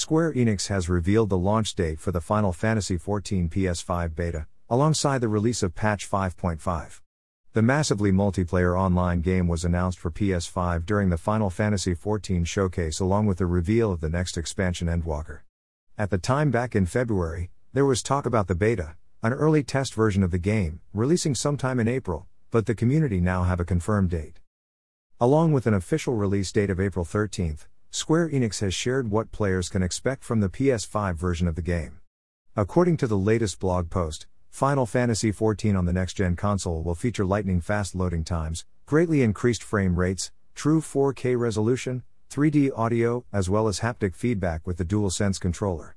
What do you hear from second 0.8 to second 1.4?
revealed the